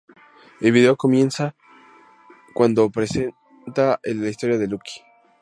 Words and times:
El 0.61 0.71
video 0.71 0.97
comienza 0.97 1.55
cuando 2.55 2.89
presenta 2.89 3.99
la 4.03 4.29
historia 4.29 4.57
de 4.57 4.67
Lucky. 4.67 5.03